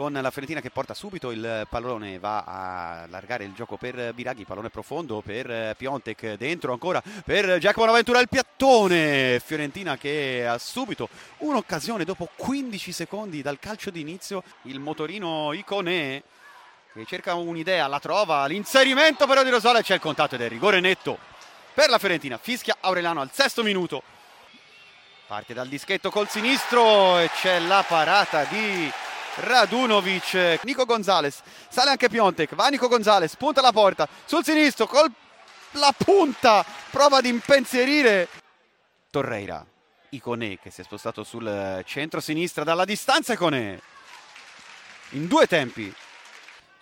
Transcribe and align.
Con 0.00 0.14
la 0.14 0.30
Fiorentina 0.30 0.62
che 0.62 0.70
porta 0.70 0.94
subito 0.94 1.30
il 1.30 1.66
pallone, 1.68 2.18
va 2.18 2.42
a 2.44 3.02
allargare 3.02 3.44
il 3.44 3.52
gioco 3.52 3.76
per 3.76 4.14
Biraghi, 4.14 4.46
pallone 4.46 4.70
profondo 4.70 5.20
per 5.20 5.76
Piontek, 5.76 6.36
dentro 6.36 6.72
ancora 6.72 7.02
per 7.22 7.58
Giacomo 7.58 7.84
Bonaventura, 7.84 8.18
il 8.20 8.30
piattone, 8.30 9.42
Fiorentina 9.44 9.98
che 9.98 10.46
ha 10.48 10.56
subito 10.56 11.10
un'occasione 11.40 12.04
dopo 12.04 12.30
15 12.34 12.92
secondi 12.92 13.42
dal 13.42 13.58
calcio 13.58 13.90
d'inizio, 13.90 14.42
il 14.62 14.80
motorino 14.80 15.52
Icone 15.52 16.22
che 16.94 17.04
cerca 17.04 17.34
un'idea, 17.34 17.86
la 17.86 18.00
trova, 18.00 18.46
l'inserimento 18.46 19.26
però 19.26 19.42
di 19.42 19.50
Rosale, 19.50 19.82
c'è 19.82 19.92
il 19.92 20.00
contatto 20.00 20.36
ed 20.36 20.40
è 20.40 20.48
rigore 20.48 20.80
netto 20.80 21.18
per 21.74 21.90
la 21.90 21.98
Fiorentina, 21.98 22.38
fischia 22.38 22.78
Aureliano 22.80 23.20
al 23.20 23.32
sesto 23.34 23.62
minuto, 23.62 24.02
parte 25.26 25.52
dal 25.52 25.68
dischetto 25.68 26.10
col 26.10 26.30
sinistro 26.30 27.18
e 27.18 27.28
c'è 27.38 27.58
la 27.58 27.84
parata 27.86 28.44
di 28.44 28.90
Radunovic, 29.36 30.60
Nico 30.64 30.84
Gonzalez, 30.84 31.40
sale 31.68 31.90
anche 31.90 32.08
Piontek, 32.08 32.54
va 32.54 32.68
Nico 32.68 32.88
Gonzalez, 32.88 33.36
punta 33.36 33.60
la 33.60 33.72
porta, 33.72 34.08
sul 34.24 34.44
sinistro, 34.44 34.86
col 34.86 35.10
la 35.72 35.94
punta, 35.96 36.64
prova 36.90 37.18
ad 37.18 37.26
impensierire. 37.26 38.28
Torreira, 39.10 39.64
Icone 40.10 40.58
che 40.58 40.70
si 40.70 40.80
è 40.80 40.84
spostato 40.84 41.22
sul 41.22 41.82
centro-sinistra 41.84 42.64
dalla 42.64 42.84
distanza 42.84 43.32
Icone, 43.32 43.80
in 45.10 45.26
due 45.26 45.46
tempi, 45.46 45.92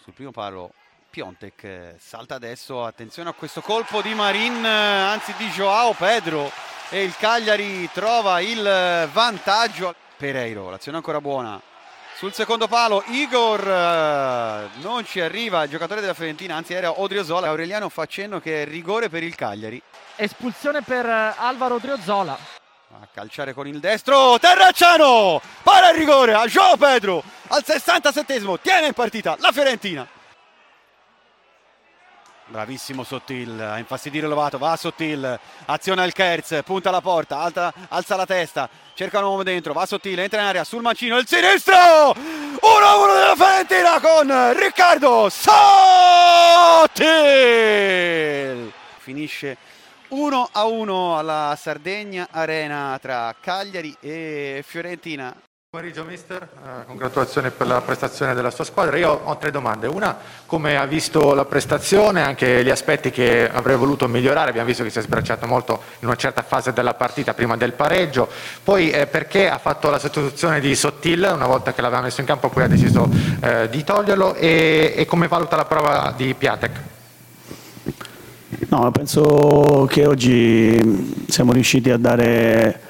sul 0.03 0.13
primo 0.13 0.31
palo 0.31 0.73
Piontek 1.11 1.65
eh, 1.65 1.95
salta 1.99 2.35
adesso, 2.35 2.85
attenzione 2.85 3.31
a 3.31 3.33
questo 3.33 3.61
colpo 3.61 4.03
di 4.03 4.15
Marin, 4.15 4.65
eh, 4.65 4.69
anzi 4.69 5.35
di 5.37 5.49
Joao 5.49 5.93
Pedro 5.95 6.51
e 6.91 7.03
il 7.03 7.17
Cagliari 7.17 7.91
trova 7.93 8.41
il 8.41 8.67
eh, 8.67 9.09
vantaggio, 9.11 9.95
Pereiro, 10.17 10.71
l'azione 10.71 10.99
ancora 10.99 11.21
buona, 11.21 11.61
sul 12.19 12.33
secondo 12.35 12.67
palo 12.67 13.05
Igor 13.07 13.61
eh, 13.61 14.69
non 14.81 15.05
ci 15.05 15.21
arriva 15.21 15.63
il 15.63 15.71
giocatore 15.71 16.01
della 16.01 16.15
Fiorentina, 16.15 16.57
anzi 16.57 16.75
era 16.75 16.99
Odriozola. 16.99 17.47
Aureliano 17.47 17.89
fa 17.89 18.07
cenno 18.07 18.41
che 18.41 18.63
è 18.63 18.65
rigore 18.67 19.09
per 19.09 19.23
il 19.23 19.37
Cagliari. 19.37 19.81
Espulsione 20.17 20.83
per 20.83 21.07
eh, 21.07 21.35
Alvaro 21.37 21.77
Odriozola. 21.77 22.37
A 22.91 23.07
calciare 23.15 23.55
con 23.55 23.69
il 23.69 23.79
destro, 23.79 24.37
Terracciano! 24.41 25.41
Para 25.63 25.91
il 25.91 25.97
rigore 25.97 26.35
a 26.35 26.45
Joao 26.47 26.77
Pedro 26.77 27.23
al 27.51 27.63
67esimo, 27.65 28.59
tiene 28.61 28.89
in 28.89 28.95
partita 28.95 29.37
la 29.39 29.53
Fiorentina. 29.53 30.18
Bravissimo 32.51 33.05
Sottil 33.05 33.61
a 33.61 33.79
infastidire 33.79 34.27
Lovato, 34.27 34.57
va 34.57 34.75
Sottil, 34.75 35.39
aziona 35.67 36.05
il 36.05 36.15
Kerz, 36.15 36.63
punta 36.65 36.91
la 36.91 37.03
porta, 37.03 37.41
alta, 37.41 37.75
alza 37.89 38.17
la 38.17 38.25
testa, 38.25 38.71
cerca 38.95 39.19
un 39.19 39.25
uomo 39.25 39.43
dentro, 39.43 39.75
va 39.75 39.85
Sottil, 39.85 40.19
entra 40.19 40.41
in 40.41 40.47
area 40.47 40.65
sul 40.65 40.81
mancino, 40.81 41.19
il 41.19 41.27
sinistro! 41.27 41.75
1-1 41.75 42.15
della 43.13 43.35
Fiorentina 43.37 44.01
con 44.01 44.59
Riccardo 44.59 45.29
Sottil! 45.29 45.53
Finisce 48.97 49.57
1-1 50.11 51.17
alla 51.19 51.55
Sardegna 51.59 52.29
Arena 52.31 52.99
tra 53.01 53.35
Cagliari 53.39 53.95
e 54.01 54.65
Fiorentina. 54.67 55.48
Pomeriggio 55.71 56.03
mister, 56.03 56.49
Eh, 56.65 56.87
congratulazioni 56.87 57.51
per 57.51 57.67
la 57.67 57.83
prestazione 57.83 58.33
della 58.33 58.51
sua 58.51 58.65
squadra. 58.65 58.97
Io 58.97 59.21
ho 59.23 59.37
tre 59.37 59.51
domande. 59.51 59.87
Una, 59.87 60.17
come 60.47 60.79
ha 60.79 60.87
visto 60.87 61.35
la 61.35 61.45
prestazione, 61.45 62.23
anche 62.23 62.65
gli 62.65 62.71
aspetti 62.71 63.11
che 63.11 63.47
avrei 63.53 63.77
voluto 63.77 64.09
migliorare, 64.09 64.49
abbiamo 64.49 64.67
visto 64.67 64.83
che 64.83 64.89
si 64.89 64.99
è 64.99 65.03
sbracciato 65.03 65.47
molto 65.47 65.83
in 65.99 66.07
una 66.07 66.17
certa 66.17 66.41
fase 66.41 66.73
della 66.73 66.95
partita 66.95 67.35
prima 67.35 67.59
del 67.59 67.75
pareggio. 67.75 68.31
Poi 68.65 68.91
eh, 68.91 69.07
perché 69.09 69.51
ha 69.51 69.59
fatto 69.59 69.91
la 69.91 69.99
sostituzione 69.99 70.61
di 70.61 70.75
Sottil 70.75 71.31
una 71.35 71.47
volta 71.47 71.75
che 71.75 71.83
l'aveva 71.83 72.01
messo 72.01 72.23
in 72.23 72.27
campo, 72.27 72.49
poi 72.49 72.63
ha 72.63 72.69
deciso 72.69 73.07
eh, 73.43 73.69
di 73.69 73.85
toglierlo 73.85 74.37
e, 74.37 74.95
e 74.97 75.05
come 75.05 75.29
valuta 75.29 75.57
la 75.57 75.67
prova 75.67 76.15
di 76.17 76.33
Piatek? 76.33 76.81
No, 78.71 78.91
penso 78.91 79.87
che 79.87 80.07
oggi 80.07 81.27
siamo 81.29 81.53
riusciti 81.53 81.91
a 81.91 81.99
dare 81.99 82.81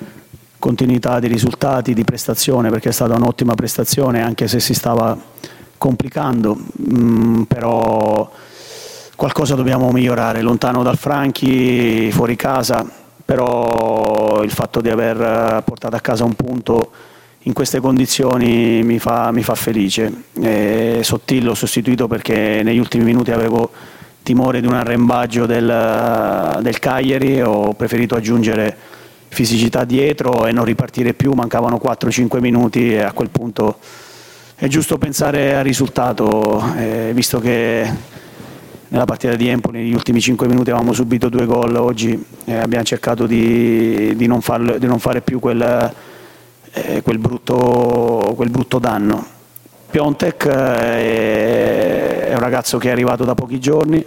continuità 0.59 1.21
di 1.21 1.29
risultati, 1.29 1.95
di 1.95 2.05
prestazione, 2.05 2.71
perché 2.71 2.89
è 2.89 2.93
stata 2.93 3.15
un'ottima 3.15 3.55
prestazione, 3.55 4.23
anche 4.23 4.49
se 4.49 4.61
si 4.61 4.75
stava 4.75 5.17
complicando, 5.77 6.57
mm, 6.57 7.43
però 7.43 8.31
qualcosa 9.15 9.55
dobbiamo 9.55 9.91
migliorare, 9.91 10.43
lontano 10.43 10.83
dal 10.83 10.97
Franchi, 10.97 12.11
fuori 12.11 12.37
casa, 12.37 12.87
però 13.25 14.43
il 14.43 14.51
fatto 14.51 14.81
di 14.81 14.89
aver 14.89 15.63
portato 15.65 15.97
a 15.97 16.01
casa 16.01 16.25
un 16.25 16.35
punto 16.35 16.91
in 17.43 17.53
queste 17.53 17.81
condizioni 17.81 18.83
mi 18.83 18.99
fa, 18.99 19.31
mi 19.33 19.43
fa 19.43 19.55
felice. 19.55 20.25
E 20.41 21.01
Sottillo 21.03 21.53
ho 21.53 21.55
sostituito 21.55 22.09
perché 22.09 22.63
negli 22.63 22.79
ultimi 22.79 23.05
minuti 23.05 23.31
avevo 23.31 23.71
timore 24.23 24.61
di 24.61 24.67
un 24.67 24.75
arrembaggio 24.75 25.47
del, 25.47 26.59
del 26.61 26.79
Cagliari, 26.79 27.41
ho 27.41 27.73
preferito 27.75 28.15
aggiungere 28.15 28.77
fisicità 29.29 29.85
dietro 29.85 30.47
e 30.47 30.53
non 30.53 30.65
ripartire 30.65 31.15
più, 31.15 31.33
mancavano 31.33 31.81
4-5 31.83 32.41
minuti 32.41 32.95
e 32.95 33.03
a 33.03 33.13
quel 33.13 33.31
punto 33.31 33.79
è 34.55 34.67
giusto 34.67 34.99
pensare 34.99 35.55
al 35.55 35.63
risultato, 35.63 36.61
eh, 36.77 37.13
visto 37.15 37.39
che 37.39 37.89
nella 38.89 39.05
partita 39.05 39.37
di 39.37 39.47
Empoli 39.49 39.83
negli 39.83 39.95
ultimi 39.95 40.21
5 40.21 40.49
minuti 40.49 40.71
avevamo 40.71 40.93
subito 40.93 41.29
due 41.29 41.45
gol, 41.45 41.77
oggi 41.77 42.21
eh, 42.45 42.55
abbiamo 42.57 42.85
cercato 42.85 43.27
di, 43.27 44.17
di, 44.17 44.27
non 44.27 44.41
farlo- 44.41 44.79
di 44.79 44.87
non 44.87 44.99
fare 44.99 45.21
più 45.21 45.39
quel, 45.39 45.93
eh, 46.73 47.03
quel 47.03 47.19
brutto, 47.19 48.33
quel 48.35 48.51
brutto 48.51 48.79
danno. 48.79 49.37
Piontek 49.91 50.45
eh, 50.47 52.29
è 52.29 52.33
un 52.33 52.41
ragazzo 52.41 52.79
che 52.79 52.89
è 52.89 52.91
arrivato 52.91 53.25
da 53.25 53.35
pochi 53.35 53.61
giorni, 53.61 54.05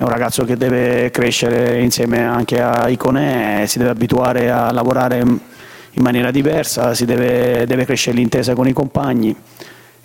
è 0.00 0.02
un 0.02 0.08
ragazzo 0.08 0.46
che 0.46 0.56
deve 0.56 1.10
crescere 1.10 1.78
insieme 1.78 2.24
anche 2.24 2.58
a 2.62 2.88
Icone, 2.88 3.66
si 3.66 3.76
deve 3.76 3.90
abituare 3.90 4.50
a 4.50 4.72
lavorare 4.72 5.18
in 5.18 6.02
maniera 6.02 6.30
diversa, 6.30 6.94
si 6.94 7.04
deve, 7.04 7.66
deve 7.66 7.84
crescere 7.84 8.16
l'intesa 8.16 8.54
con 8.54 8.66
i 8.66 8.72
compagni 8.72 9.36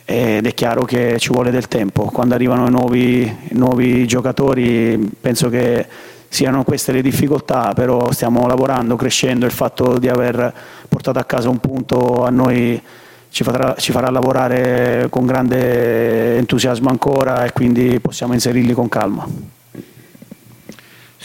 ed 0.04 0.46
è 0.46 0.54
chiaro 0.54 0.84
che 0.84 1.18
ci 1.18 1.32
vuole 1.32 1.50
del 1.50 1.70
tempo. 1.70 2.08
Quando 2.08 2.36
arrivano 2.36 2.68
nuovi, 2.68 3.34
nuovi 3.52 4.06
giocatori 4.06 5.00
penso 5.22 5.48
che 5.48 5.88
siano 6.28 6.66
queste 6.66 6.92
le 6.92 7.02
difficoltà, 7.02 7.72
però 7.74 8.12
stiamo 8.12 8.48
lavorando, 8.48 8.98
crescendo, 8.98 9.46
il 9.46 9.54
fatto 9.54 9.98
di 9.98 10.10
aver 10.10 10.54
portato 10.90 11.20
a 11.20 11.24
casa 11.24 11.48
un 11.48 11.60
punto 11.60 12.26
a 12.26 12.30
noi 12.30 12.82
ci 13.30 13.46
farà, 13.46 13.76
ci 13.78 13.94
farà 13.94 14.10
lavorare 14.10 15.08
con 15.10 15.26
grande 15.26 16.36
entusiasmo 16.36 16.90
ancora 16.90 17.46
e 17.46 17.54
quindi 17.54 18.02
possiamo 18.02 18.34
inserirli 18.34 18.74
con 18.74 18.90
calma. 18.90 19.64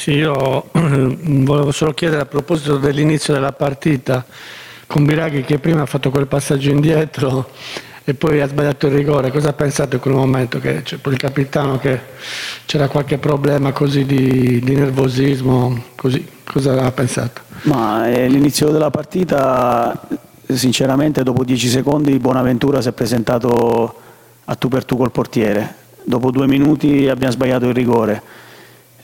Sì, 0.01 0.13
io 0.13 0.65
volevo 0.73 1.73
solo 1.73 1.93
chiedere 1.93 2.23
a 2.23 2.25
proposito 2.25 2.79
dell'inizio 2.79 3.35
della 3.35 3.53
partita 3.53 4.25
con 4.87 5.05
Biraghi 5.05 5.43
che 5.43 5.59
prima 5.59 5.83
ha 5.83 5.87
fatto 5.87 6.09
quel 6.09 6.27
passaggio 6.27 6.71
indietro 6.71 7.51
e 8.03 8.15
poi 8.15 8.41
ha 8.41 8.49
sbagliato 8.49 8.87
il 8.87 8.95
rigore, 8.95 9.31
cosa 9.31 9.51
ha 9.51 9.53
pensato 9.53 9.97
in 9.97 10.01
quel 10.01 10.15
momento? 10.15 10.59
Che 10.59 10.81
c'è 10.81 10.97
poi 10.97 11.13
il 11.13 11.19
capitano 11.19 11.79
che 11.79 12.01
c'era 12.65 12.89
qualche 12.89 13.19
problema 13.19 13.73
così 13.73 14.07
di, 14.07 14.59
di 14.61 14.75
nervosismo, 14.75 15.83
così, 15.97 16.27
cosa 16.45 16.81
ha 16.81 16.93
pensato? 16.93 17.43
Ma 17.65 18.09
eh, 18.09 18.27
l'inizio 18.27 18.71
della 18.71 18.89
partita 18.89 20.09
sinceramente 20.47 21.23
dopo 21.23 21.45
10 21.45 21.69
secondi 21.69 22.19
Bonaventura 22.19 22.81
si 22.81 22.89
è 22.89 22.93
presentato 22.93 23.95
a 24.47 24.55
tu 24.55 24.69
per 24.69 24.87
tu 24.87 24.97
col 24.97 25.11
portiere. 25.11 25.75
Dopo 26.05 26.31
due 26.31 26.47
minuti 26.47 27.07
abbiamo 27.07 27.35
sbagliato 27.35 27.67
il 27.67 27.75
rigore 27.75 28.49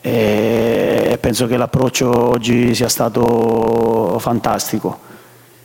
e 0.09 1.19
penso 1.21 1.49
che 1.49 1.57
l'approccio 1.57 2.09
oggi 2.09 2.77
sia 2.77 2.89
stato 2.89 4.17
fantastico. 4.21 5.01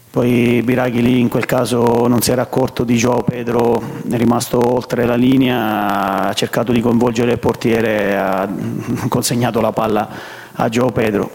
Poi 0.09 0.63
Biraghi 0.63 1.03
lì 1.03 1.19
in 1.19 1.29
quel 1.29 1.45
caso 1.45 2.07
non 2.07 2.21
si 2.21 2.31
era 2.31 2.41
accorto 2.41 2.83
di 2.83 2.95
Joao 2.95 3.21
Pedro, 3.21 3.79
è 4.09 4.17
rimasto 4.17 4.59
oltre 4.73 5.05
la 5.05 5.13
linea, 5.13 6.29
ha 6.29 6.33
cercato 6.33 6.71
di 6.71 6.81
coinvolgere 6.81 7.33
il 7.33 7.37
portiere, 7.37 8.17
ha 8.17 8.49
consegnato 9.07 9.61
la 9.61 9.71
palla 9.71 10.09
a 10.53 10.67
Joao 10.69 10.91
Pedro. 10.91 11.29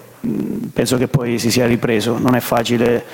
Penso 0.72 0.96
che 0.96 1.06
poi 1.06 1.38
si 1.38 1.52
sia 1.52 1.66
ripreso, 1.66 2.18
non 2.18 2.34
è 2.34 2.40
facile 2.40 3.04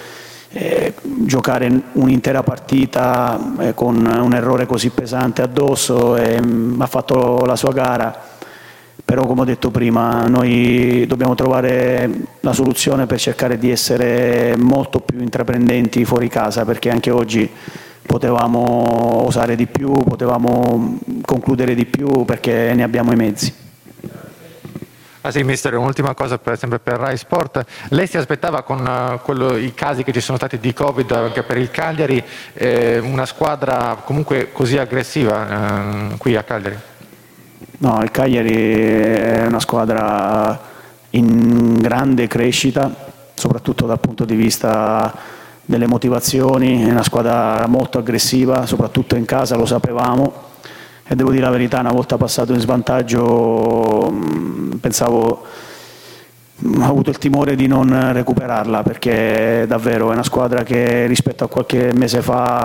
eh, 0.53 0.95
giocare 1.03 1.71
un'intera 1.93 2.43
partita 2.43 3.39
eh, 3.59 3.75
con 3.75 3.97
un 3.97 4.33
errore 4.33 4.65
così 4.65 4.89
pesante 4.89 5.43
addosso, 5.43 6.17
e, 6.17 6.41
mh, 6.41 6.81
ha 6.81 6.87
fatto 6.87 7.45
la 7.45 7.57
sua 7.57 7.73
gara 7.73 8.32
però 9.05 9.27
come 9.27 9.43
ho 9.43 9.45
detto 9.45 9.71
prima 9.71 10.27
noi 10.27 11.05
dobbiamo 11.07 11.35
trovare 11.35 12.11
la 12.41 12.53
soluzione 12.53 13.07
per 13.07 13.19
cercare 13.19 13.59
di 13.59 13.71
essere 13.71 14.57
molto 14.57 15.01
più 15.01 15.21
intraprendenti 15.21 16.05
fuori 16.05 16.29
casa 16.29 16.65
perché 16.65 16.91
anche 16.91 17.11
oggi 17.11 17.51
potevamo 18.05 19.25
osare 19.27 19.57
di 19.57 19.67
più, 19.67 19.93
potevamo 19.93 20.99
concludere 21.25 21.75
di 21.75 21.87
più 21.87 22.25
perché 22.25 22.73
ne 22.75 22.83
abbiamo 22.83 23.13
i 23.13 23.17
mezzi. 23.17 23.61
Ah 25.25 25.31
sì, 25.31 25.45
mister, 25.45 25.77
un'ultima 25.77 26.15
cosa 26.15 26.37
per, 26.39 26.59
sempre 26.59 26.81
per 26.81 26.99
Rai 26.99 27.17
Sport. 27.17 27.65
Lei 27.91 28.09
si 28.09 28.17
aspettava 28.17 28.63
con 28.63 28.85
uh, 28.85 29.21
quello, 29.23 29.57
i 29.57 29.73
casi 29.73 30.03
che 30.03 30.13
ci 30.13 30.21
sono 30.21 30.37
stati 30.37 30.59
di 30.59 30.73
Covid 30.73 31.09
anche 31.13 31.45
per 31.45 31.59
il 31.59 31.71
Cagliari 31.71 32.23
eh, 32.55 32.99
una 32.99 33.25
squadra 33.25 34.03
comunque 34.05 34.51
così 34.51 34.79
aggressiva 34.79 36.11
eh, 36.11 36.17
qui 36.17 36.35
a 36.35 36.43
Cagliari? 36.43 36.77
No, 37.83 38.01
il 38.01 38.13
Cagliari 38.13 38.55
è 38.55 39.45
una 39.45 39.59
squadra 39.59 40.57
in 41.11 41.81
grande 41.81 42.29
crescita, 42.29 42.95
soprattutto 43.35 43.87
dal 43.87 43.99
punto 43.99 44.25
di 44.25 44.37
vista 44.37 45.13
delle 45.65 45.89
motivazioni, 45.89 46.85
è 46.85 46.91
una 46.93 47.03
squadra 47.03 47.67
molto 47.67 47.99
aggressiva, 47.99 48.67
soprattutto 48.67 49.17
in 49.17 49.25
casa 49.25 49.57
lo 49.57 49.67
sapevamo. 49.67 50.33
E 51.09 51.17
devo 51.17 51.33
dire 51.33 51.43
la 51.43 51.51
verità, 51.51 51.81
una 51.81 51.91
volta 51.91 52.17
passato 52.17 52.53
in 52.53 52.61
svantaggio 52.61 54.09
mm, 54.13 54.71
pensavo 54.77 55.43
ho 56.65 56.85
avuto 56.85 57.11
il 57.11 57.19
timore 57.19 57.57
di 57.57 57.67
non 57.67 58.13
recuperarla 58.13 58.85
perché 58.85 59.65
davvero 59.67 60.11
è 60.11 60.13
una 60.13 60.23
squadra 60.23 60.63
che 60.63 61.07
rispetto 61.07 61.43
a 61.43 61.49
qualche 61.49 61.91
mese 61.93 62.23
fa 62.23 62.65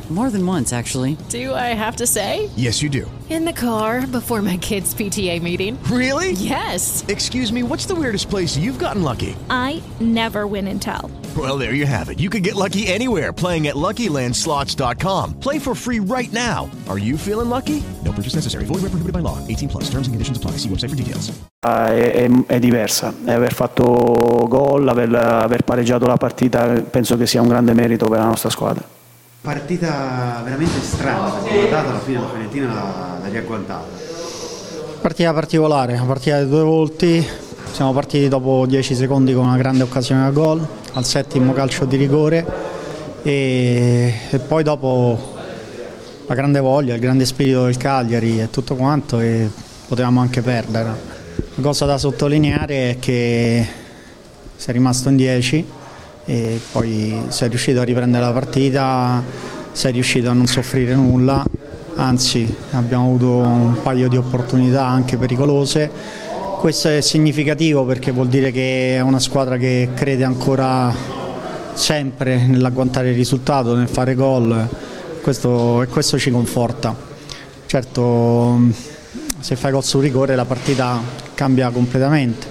More 0.11 0.29
than 0.29 0.45
once, 0.45 0.73
actually. 0.73 1.15
Do 1.29 1.53
I 1.53 1.73
have 1.73 1.95
to 1.97 2.05
say? 2.05 2.49
Yes, 2.57 2.81
you 2.81 2.89
do. 2.89 3.09
In 3.29 3.45
the 3.45 3.53
car 3.53 4.05
before 4.05 4.41
my 4.41 4.57
kids' 4.57 4.93
PTA 4.93 5.41
meeting. 5.41 5.81
Really? 5.83 6.33
Yes. 6.33 7.05
Excuse 7.07 7.53
me, 7.53 7.63
what's 7.63 7.85
the 7.85 7.95
weirdest 7.95 8.29
place 8.29 8.57
you've 8.57 8.77
gotten 8.77 9.03
lucky? 9.03 9.37
I 9.49 9.81
never 10.01 10.47
win 10.47 10.67
and 10.67 10.81
tell. 10.81 11.09
Well, 11.37 11.57
there 11.57 11.73
you 11.73 11.85
have 11.85 12.09
it. 12.09 12.19
You 12.19 12.29
can 12.29 12.41
get 12.43 12.55
lucky 12.55 12.87
anywhere 12.87 13.31
playing 13.31 13.67
at 13.67 13.75
LuckyLandSlots.com. 13.75 15.39
Play 15.39 15.59
for 15.59 15.73
free 15.73 16.01
right 16.01 16.31
now. 16.33 16.69
Are 16.89 16.99
you 16.99 17.17
feeling 17.17 17.47
lucky? 17.47 17.81
No 18.03 18.11
purchase 18.11 18.35
necessary. 18.35 18.65
Void 18.65 18.81
where 18.81 18.91
prohibited 18.91 19.13
by 19.13 19.21
law. 19.21 19.37
18 19.47 19.69
plus. 19.69 19.85
Terms 19.85 20.07
and 20.07 20.13
conditions 20.13 20.37
apply. 20.37 20.57
See 20.57 20.67
website 20.67 20.89
for 20.89 20.97
details. 20.97 21.31
Ah, 21.63 21.87
è, 21.93 22.11
è, 22.11 22.29
è 22.47 22.59
diversa, 22.59 23.13
e 23.23 23.31
aver 23.31 23.53
fatto 23.53 23.85
gol, 24.49 24.89
aver, 24.89 25.13
aver 25.13 25.61
pareggiato 25.61 26.05
la 26.05 26.17
partita 26.17 26.65
penso 26.81 27.15
che 27.15 27.27
sia 27.27 27.39
un 27.39 27.47
grande 27.47 27.73
merito 27.73 28.07
per 28.07 28.17
la 28.17 28.25
nostra 28.25 28.49
squadra. 28.49 28.99
Partita 29.41 30.41
veramente 30.43 30.79
strana, 30.81 31.31
perché 31.31 31.73
alla 31.73 31.97
fine 31.97 32.19
la 32.19 32.27
Fiorentina 32.27 32.73
l'ha 32.75 33.27
riagguantata. 33.27 33.87
Partita 35.01 35.33
particolare, 35.33 35.93
una 35.93 36.05
partita 36.05 36.43
di 36.43 36.47
due 36.47 36.61
volti, 36.61 37.27
siamo 37.71 37.91
partiti 37.91 38.27
dopo 38.27 38.67
10 38.67 38.93
secondi 38.93 39.33
con 39.33 39.45
una 39.45 39.57
grande 39.57 39.81
occasione 39.81 40.21
da 40.21 40.29
gol, 40.29 40.63
al 40.93 41.05
settimo 41.05 41.53
calcio 41.53 41.85
di 41.85 41.95
rigore 41.95 42.45
e, 43.23 44.13
e 44.29 44.37
poi 44.37 44.61
dopo 44.61 45.33
la 46.27 46.35
grande 46.35 46.59
voglia, 46.59 46.93
il 46.93 46.99
grande 46.99 47.25
spirito 47.25 47.65
del 47.65 47.77
Cagliari 47.77 48.41
e 48.41 48.51
tutto 48.51 48.75
quanto 48.75 49.19
e 49.19 49.49
potevamo 49.87 50.21
anche 50.21 50.43
perdere. 50.43 50.89
La 51.55 51.63
cosa 51.63 51.85
da 51.85 51.97
sottolineare 51.97 52.91
è 52.91 52.99
che 52.99 53.67
si 54.55 54.69
è 54.69 54.71
rimasto 54.71 55.09
in 55.09 55.15
10 55.15 55.79
e 56.25 56.59
poi 56.71 57.23
sei 57.27 57.49
riuscito 57.49 57.79
a 57.79 57.83
riprendere 57.83 58.23
la 58.23 58.31
partita, 58.31 59.23
sei 59.71 59.91
riuscito 59.93 60.29
a 60.29 60.33
non 60.33 60.45
soffrire 60.45 60.95
nulla, 60.95 61.43
anzi 61.95 62.53
abbiamo 62.71 63.05
avuto 63.05 63.27
un 63.37 63.81
paio 63.81 64.07
di 64.07 64.17
opportunità 64.17 64.85
anche 64.85 65.17
pericolose. 65.17 65.89
Questo 66.59 66.89
è 66.89 67.01
significativo 67.01 67.85
perché 67.85 68.11
vuol 68.11 68.27
dire 68.27 68.51
che 68.51 68.95
è 68.95 68.99
una 69.01 69.19
squadra 69.19 69.57
che 69.57 69.89
crede 69.95 70.23
ancora 70.23 70.93
sempre 71.73 72.45
nell'agguantare 72.45 73.09
il 73.09 73.15
risultato, 73.15 73.75
nel 73.75 73.87
fare 73.87 74.13
gol 74.13 74.67
questo, 75.21 75.81
e 75.81 75.87
questo 75.87 76.19
ci 76.19 76.29
conforta. 76.29 76.95
Certo 77.65 78.99
se 79.39 79.55
fai 79.55 79.71
gol 79.71 79.83
sul 79.83 80.01
rigore 80.01 80.35
la 80.35 80.45
partita 80.45 81.01
cambia 81.33 81.71
completamente. 81.71 82.45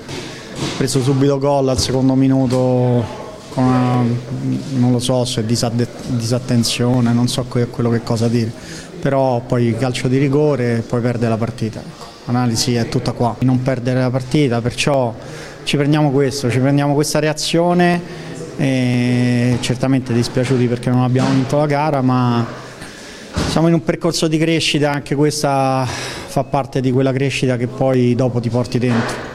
Ho 0.55 0.77
preso 0.77 1.01
subito 1.01 1.39
gol 1.39 1.69
al 1.69 1.79
secondo 1.79 2.15
minuto 2.15 3.20
con 3.51 3.65
una, 3.65 4.03
non 4.79 4.93
lo 4.93 4.99
so 4.99 5.25
se 5.25 5.45
disattenzione, 5.45 7.13
non 7.13 7.29
so 7.29 7.45
quello 7.45 7.91
che 7.91 8.03
cosa 8.03 8.29
dire, 8.29 8.51
però 9.01 9.41
poi 9.41 9.77
calcio 9.79 10.09
di 10.09 10.19
rigore 10.19 10.79
e 10.79 10.81
poi 10.81 11.01
perde 11.01 11.29
la 11.29 11.37
partita. 11.37 11.83
L'analisi 12.27 12.75
è 12.75 12.89
tutta 12.89 13.13
qua, 13.13 13.37
non 13.41 13.63
perdere 13.63 14.01
la 14.01 14.11
partita, 14.11 14.61
perciò 14.61 15.15
ci 15.65 15.77
prendiamo 15.77 16.11
questo, 16.11 16.51
ci 16.51 16.59
prendiamo 16.59 16.95
questa 16.95 17.19
reazione 17.19 18.29
e 18.57 19.57
certamente 19.61 20.13
dispiaciuti 20.13 20.67
perché 20.67 20.91
non 20.91 21.03
abbiamo 21.03 21.31
vinto 21.31 21.57
la 21.57 21.67
gara, 21.67 22.03
ma 22.03 22.47
siamo 23.49 23.69
in 23.69 23.75
un 23.75 23.83
percorso 23.83 24.29
di 24.29 24.39
crescita, 24.39 24.93
anche 24.93 25.15
questa 25.15 25.85
fa 25.87 26.45
parte 26.45 26.81
di 26.81 26.93
quella 26.93 27.13
crescita 27.13 27.57
che 27.57 27.67
poi 27.67 28.15
dopo 28.15 28.39
ti 28.39 28.49
porti 28.49 28.79
dentro. 28.79 29.30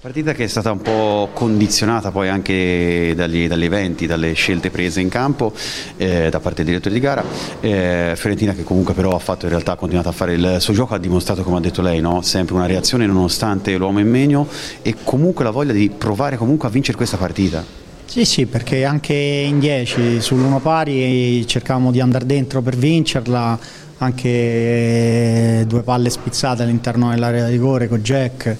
Partita 0.00 0.32
che 0.32 0.44
è 0.44 0.46
stata 0.46 0.70
un 0.70 0.80
po' 0.80 1.30
condizionata 1.32 2.12
poi 2.12 2.28
anche 2.28 3.14
dagli, 3.16 3.48
dagli 3.48 3.64
eventi, 3.64 4.06
dalle 4.06 4.32
scelte 4.32 4.70
prese 4.70 5.00
in 5.00 5.08
campo 5.08 5.52
eh, 5.96 6.28
da 6.30 6.38
parte 6.38 6.62
del 6.62 6.66
direttore 6.66 6.94
di 6.94 7.00
gara. 7.00 7.24
Eh, 7.58 8.12
Fiorentina 8.14 8.52
che 8.52 8.62
comunque 8.62 8.94
però 8.94 9.16
ha 9.16 9.18
fatto 9.18 9.46
in 9.46 9.50
realtà 9.50 9.72
ha 9.72 9.74
continuato 9.74 10.08
a 10.08 10.12
fare 10.12 10.34
il 10.34 10.58
suo 10.60 10.72
gioco, 10.72 10.94
ha 10.94 10.98
dimostrato 10.98 11.42
come 11.42 11.56
ha 11.56 11.60
detto 11.60 11.82
lei, 11.82 12.00
no? 12.00 12.22
sempre 12.22 12.54
una 12.54 12.66
reazione 12.66 13.06
nonostante 13.06 13.76
l'uomo 13.76 13.98
in 13.98 14.08
megno 14.08 14.46
e 14.82 14.94
comunque 15.02 15.42
la 15.42 15.50
voglia 15.50 15.72
di 15.72 15.90
provare 15.90 16.36
comunque 16.36 16.68
a 16.68 16.70
vincere 16.70 16.96
questa 16.96 17.16
partita. 17.16 17.64
Sì, 18.04 18.24
sì, 18.24 18.46
perché 18.46 18.84
anche 18.84 19.14
in 19.14 19.58
10 19.58 20.20
sull'uno 20.20 20.60
pari 20.60 21.44
cercavamo 21.44 21.90
di 21.90 21.98
andare 21.98 22.24
dentro 22.24 22.62
per 22.62 22.76
vincerla, 22.76 23.58
anche 23.98 25.64
due 25.66 25.82
palle 25.82 26.08
spizzate 26.08 26.62
all'interno 26.62 27.10
dell'area 27.10 27.46
di 27.46 27.50
rigore 27.50 27.88
con 27.88 27.98
Jack. 27.98 28.56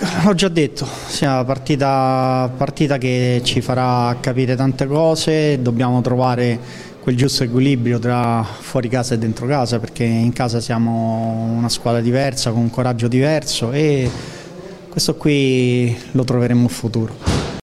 L'ho 0.24 0.34
già 0.34 0.48
detto, 0.48 0.86
sia 1.08 1.34
una 1.34 1.44
partita, 1.44 2.50
partita 2.56 2.96
che 2.96 3.42
ci 3.44 3.60
farà 3.60 4.16
capire 4.18 4.56
tante 4.56 4.86
cose, 4.86 5.60
dobbiamo 5.60 6.00
trovare 6.00 6.58
quel 7.00 7.16
giusto 7.16 7.44
equilibrio 7.44 7.98
tra 7.98 8.42
fuori 8.42 8.88
casa 8.88 9.14
e 9.14 9.18
dentro 9.18 9.46
casa 9.46 9.78
perché 9.78 10.04
in 10.04 10.32
casa 10.32 10.60
siamo 10.60 11.52
una 11.54 11.68
squadra 11.68 12.00
diversa, 12.00 12.50
con 12.50 12.62
un 12.62 12.70
coraggio 12.70 13.08
diverso 13.08 13.72
e 13.72 14.10
questo 14.88 15.16
qui 15.16 15.94
lo 16.12 16.24
troveremo 16.24 16.62
in 16.62 16.68
futuro. 16.68 17.29